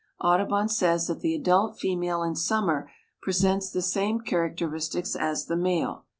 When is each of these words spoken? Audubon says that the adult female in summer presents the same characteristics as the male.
Audubon 0.19 0.67
says 0.67 1.05
that 1.05 1.19
the 1.19 1.35
adult 1.35 1.77
female 1.77 2.23
in 2.23 2.35
summer 2.35 2.89
presents 3.21 3.69
the 3.69 3.83
same 3.83 4.19
characteristics 4.19 5.15
as 5.15 5.45
the 5.45 5.55
male. 5.55 6.05